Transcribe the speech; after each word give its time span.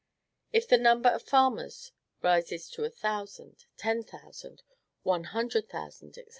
If 0.51 0.67
the 0.67 0.79
number 0.79 1.09
of 1.09 1.21
farmers 1.21 1.91
rises 2.23 2.71
to 2.71 2.81
one 2.81 2.89
thousand, 2.93 3.65
ten 3.77 4.01
thousand, 4.01 4.63
one 5.03 5.25
hundred 5.25 5.69
thousand, 5.69 6.15
&c. 6.15 6.23